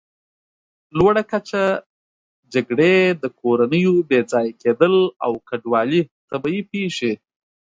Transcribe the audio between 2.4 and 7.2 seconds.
جګړې، د کورنیو بېځایه کېدل او کډوالي، طبیعي پېښې